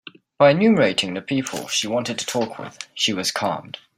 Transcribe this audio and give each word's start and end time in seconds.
By 0.39 0.49
enumerating 0.49 1.13
the 1.13 1.21
people 1.21 1.67
she 1.67 1.85
wanted 1.87 2.17
to 2.17 2.25
talk 2.25 2.57
with, 2.57 2.75
she 2.95 3.13
was 3.13 3.31
calmed. 3.31 3.77